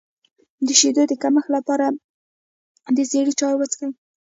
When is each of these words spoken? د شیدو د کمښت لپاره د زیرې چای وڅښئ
د 0.67 0.67
شیدو 0.79 1.03
د 1.07 1.13
کمښت 1.21 1.49
لپاره 1.57 1.85
د 2.95 2.97
زیرې 3.11 3.33
چای 3.39 3.53
وڅښئ 3.57 3.89